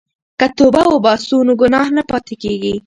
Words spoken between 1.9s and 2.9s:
نه پاتې کیږي.